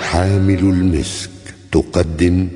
حامل 0.00 0.58
المسك 0.58 1.30
تقدم. 1.72 2.48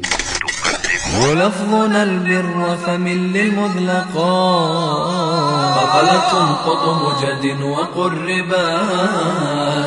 ولفظنا 1.22 2.02
البر 2.02 2.76
فمن 2.86 3.32
للمذلقات 3.32 5.27
فقلة 5.88 6.52
قطب 6.54 7.00
جد 7.22 7.60
وقربا 7.62 8.80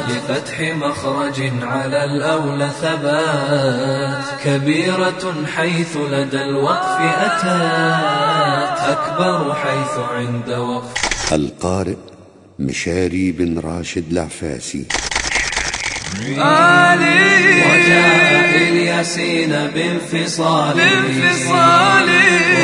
لفتح 0.09 0.61
مخرج 0.61 1.51
على 1.61 2.03
الأولى 2.03 2.69
ثبات 2.81 4.23
كبيرة 4.43 5.45
حيث 5.55 5.97
لدى 5.97 6.41
الوقف 6.41 6.97
أتات 7.01 8.79
أكبر 8.79 9.53
حيث 9.53 9.99
عند 10.11 10.49
وقف 10.49 11.33
القارئ 11.33 11.95
مشاري 12.59 13.31
بن 13.31 13.59
راشد 13.59 14.11
العفاسي 14.11 14.85
آلي. 16.19 17.61
وجاء 17.61 18.69
الياسين 18.69 19.49
بانفصال 19.49 20.75
بانفصال 20.75 22.09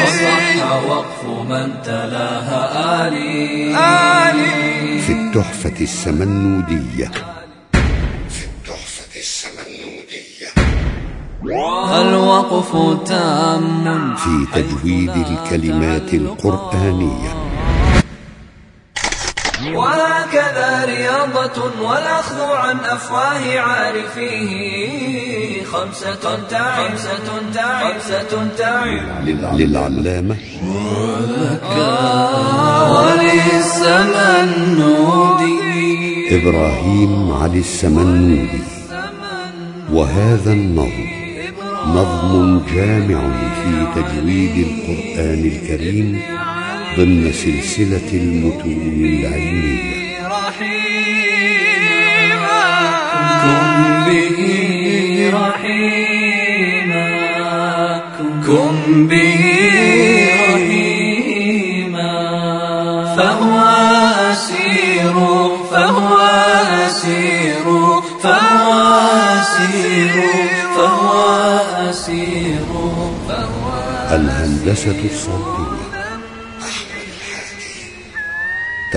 وصح 0.03 0.71
وقف 0.89 1.23
من 1.49 1.81
تلاها 1.83 3.07
آلي. 3.07 3.75
آلي. 3.77 5.01
في 5.01 5.13
التحفة 5.13 5.81
السمنودية. 5.81 7.11
في 8.29 8.45
التحفة 8.45 9.19
السمنودية. 9.19 10.49
الوقف 12.01 12.71
تام. 13.07 14.15
في 14.15 14.61
تجويد 14.61 15.09
الكلمات 15.09 16.13
القرآنية. 16.13 17.46
وهكذا 19.75 20.85
رياضة 20.85 21.57
والأخذ 21.81 22.41
عن 22.41 22.79
أفواه 22.79 23.59
عارفيه. 23.59 25.63
خمسة 25.63 26.39
تعب 26.49 26.89
خمسة 26.89 27.27
تعب 27.53 27.93
خمسة 27.93 28.47
تعب. 28.57 28.99
للعلامة. 29.59 30.35
وللسمنودي 34.47 35.57
إبراهيم 36.31 37.31
علي 37.31 37.59
السمنودي 37.59 38.61
وهذا 39.93 40.51
النظم 40.51 41.07
نظم 41.87 42.61
جامع 42.75 43.21
في 43.55 43.73
تجويد 43.95 44.55
القرآن 44.67 45.41
الكريم. 45.53 46.09
ضمن 46.97 47.31
سلسلة 47.33 48.09
المتون 48.13 49.05
العلمية. 49.05 50.27
رحيما 50.27 51.77
كن 53.43 53.71
به 54.07 54.39
رحيما 55.33 57.09
كن 58.47 59.07
به 59.07 59.41
رحيما. 60.53 62.13
فهو 63.17 63.57
أسير 64.31 65.15
فهو 65.71 66.13
أسير 66.87 67.65
فهو 68.23 68.71
أسير 69.39 70.15
فهو 70.75 71.13
أسير. 71.89 72.65
الهندسة 74.11 74.99
الصوتية. 75.05 75.66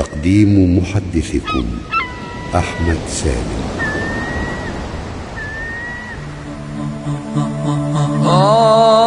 تقديم 0.01 0.79
محدثكم 0.79 1.67
أحمد 2.55 2.99
سالم. 3.09 3.65
قال 8.25 9.00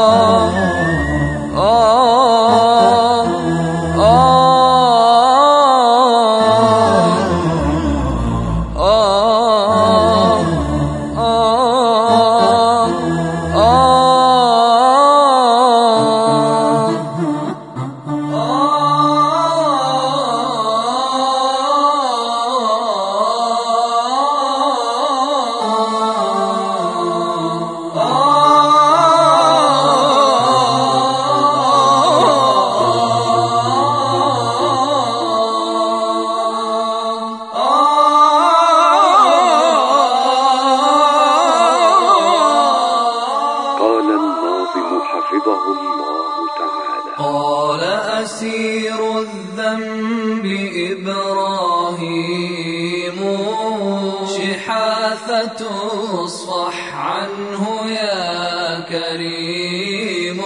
شحاثة 54.66 55.62
اصفح 56.26 56.96
عنه 56.96 57.92
يا 57.92 58.80
كريم. 58.80 60.42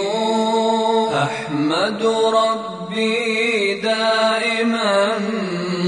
أحمد 1.14 2.02
ربي 2.34 3.74
دائما 3.74 5.18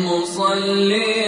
مصليا 0.07 1.20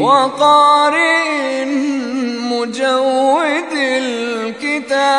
وقارئ 0.00 1.64
مجود 2.50 3.72
الكتاب. 3.72 5.10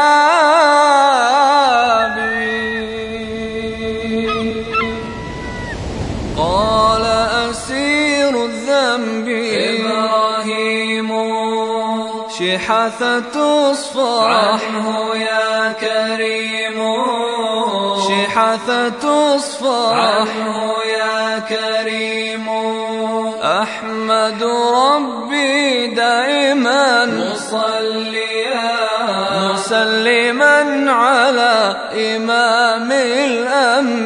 قال 6.38 7.06
أسير 7.50 8.46
الذنب 8.46 9.28
إبراهيم. 9.70 11.10
شحاثة 12.40 13.36
اصفح 13.72 14.24
عنه 14.24 15.16
يا 15.16 15.72
كريم. 15.72 16.80
شحاثة 18.08 19.36
اصفح 19.36 19.94
عنه 19.94 20.58
يا 20.98 21.40
كريم. 21.40 22.11
أحمد 24.22 24.44
ربي 24.44 25.88
دائما 25.88 27.06
مصليا. 27.06 28.78
مسلما 29.54 30.92
على 30.92 31.76
إمام 31.94 32.92
الأنبياء. 33.26 34.04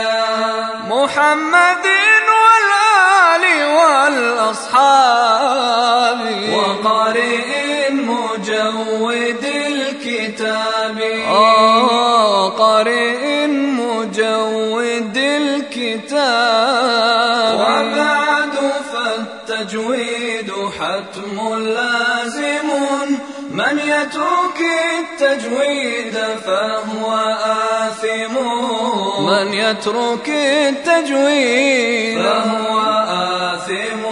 محمد 0.89 1.87
والآل 2.29 3.45
والأصحاب. 3.79 4.91
وقارئ 6.53 7.91
مجود 7.91 9.45
الكتاب. 9.67 10.99
آه 11.29 12.49
قارئ 12.51 13.38
التجويد 19.79 20.51
حتم 20.79 21.37
لازم 21.63 22.69
من 23.51 23.79
يترك 23.79 24.61
التجويد 24.99 26.17
فهو 26.47 27.07
آثم. 27.87 28.35
من 29.27 29.55
يترك 29.55 30.29
التجويد 30.69 32.23
فهو 32.23 32.79
آثم. 33.55 34.03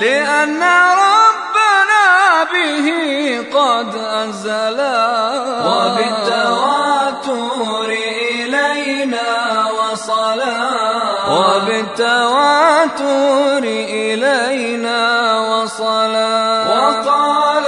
لأن 0.00 0.62
ربنا 1.06 2.08
به 2.52 2.86
قد 3.58 3.94
أنزلا 3.94 5.00
وبالتواتر 5.66 7.30
إلينا 8.34 9.28
وصلا. 9.70 10.58
وبالتواتر 11.30 12.59
إلينا 13.64 15.00
وصلا 15.40 16.68
وقال 16.68 17.66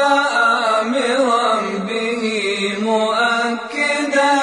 آمرا 0.81 1.61
به 1.89 2.25
مؤكدا. 2.83 4.39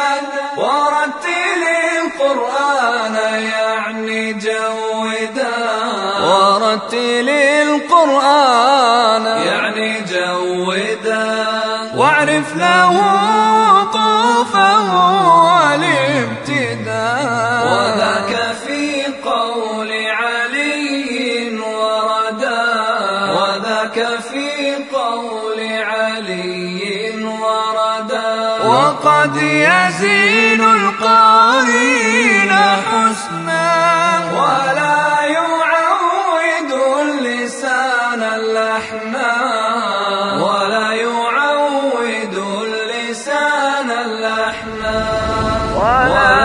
ورتل 0.57 1.63
القرآن 1.98 3.16
يعني 3.42 4.33
جودا. 4.33 5.57
ورتل 6.24 7.30
القرآن 7.30 9.25
يعني 9.25 10.01
جودا. 10.01 11.48
واعرف 11.95 12.56
له 12.56 12.92
وقوفه 13.74 15.19
وقد 28.69 29.36
يزين 29.36 30.62
القارين 30.62 32.51
حسنا 32.89 33.69
ولا 34.33 35.25
يعود 35.38 36.71
اللسان 37.01 38.21
اللحنا 38.24 39.31
ولا 40.45 40.92
يعود 40.92 42.36
اللسان 42.63 43.89
اللحنا 43.92 44.98
ولا 45.75 46.38